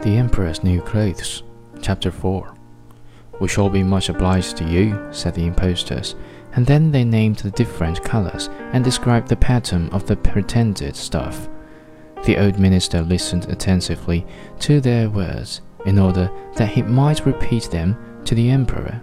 [0.00, 1.44] The Emperor's New Clothes,
[1.80, 2.54] Chapter 4.
[3.40, 6.16] We shall be much obliged to you, said the impostors,
[6.54, 11.48] and then they named the different colors and described the pattern of the pretended stuff.
[12.24, 14.26] The old minister listened attentively
[14.60, 19.00] to their words in order that he might repeat them to the emperor.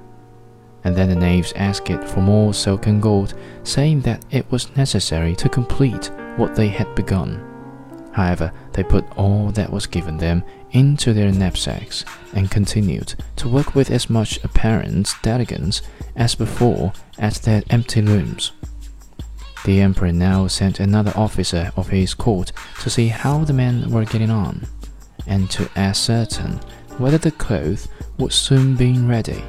[0.84, 5.34] And then the knaves asked for more silk and gold, saying that it was necessary
[5.38, 7.49] to complete what they had begun.
[8.20, 13.76] However, they put all that was given them into their knapsacks and continued to work
[13.76, 15.82] with as much apparent diligence
[16.18, 18.52] as before at their empty looms.
[19.64, 22.52] The emperor now sent another officer of his court
[22.82, 24.68] to see how the men were getting on,
[25.26, 26.60] and to ascertain
[26.98, 29.42] whether the clothes would soon be ready.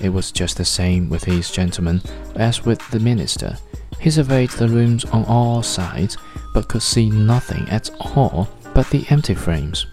[0.00, 2.00] It was just the same with his gentlemen
[2.36, 3.58] as with the minister.
[4.00, 6.16] He surveyed the rooms on all sides,
[6.52, 9.86] but could see nothing at all but the empty frames.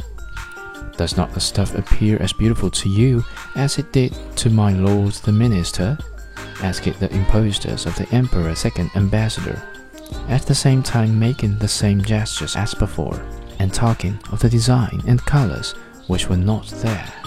[0.98, 3.24] Does not the stuff appear as beautiful to you
[3.56, 5.98] as it did to my lord the minister?
[6.62, 9.62] asked the impostors of the emperor's second ambassador,
[10.28, 13.26] at the same time making the same gestures as before,
[13.60, 15.72] and talking of the design and colors
[16.08, 17.19] which were not there.